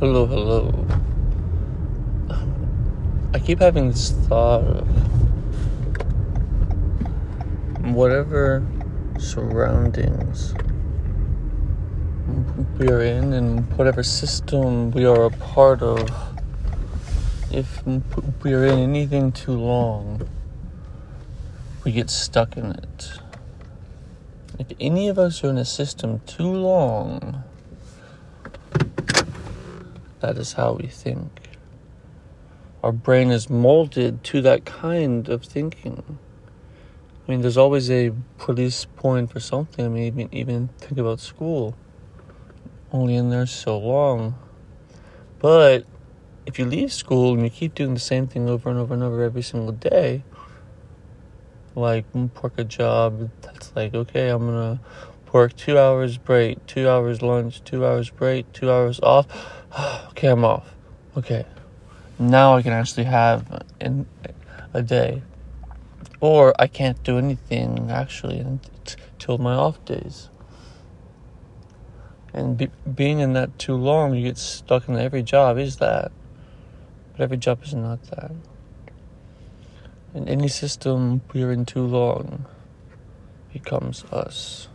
[0.00, 0.72] Hello, hello.
[3.34, 4.88] I keep having this thought of
[7.84, 8.66] whatever
[9.18, 10.54] surroundings
[12.78, 16.10] we are in and whatever system we are a part of,
[17.52, 17.84] if
[18.42, 20.26] we are in anything too long,
[21.84, 23.20] we get stuck in it.
[24.58, 27.44] If any of us are in a system too long,
[30.20, 31.30] that is how we think.
[32.82, 36.18] Our brain is molded to that kind of thinking.
[37.26, 39.84] I mean, there's always a police point for something.
[39.84, 41.76] I mean, even, think about school.
[42.92, 44.34] Only in there so long.
[45.38, 45.84] But
[46.46, 49.02] if you leave school and you keep doing the same thing over and over and
[49.02, 50.24] over every single day,
[51.74, 54.80] like mm, work a job that's like, okay, I'm gonna
[55.32, 59.26] work two hours break, two hours lunch, two hours break, two hours off.
[60.10, 60.74] okay, I'm off.
[61.16, 61.44] Okay,
[62.18, 64.06] now I can actually have in
[64.72, 65.22] a day,
[66.20, 70.28] or I can't do anything actually until my off days.
[72.32, 76.12] And be, being in that too long, you get stuck in every job is that,
[77.12, 78.30] but every job is not that.
[80.14, 82.46] In any system we are in too long
[83.52, 84.68] becomes us.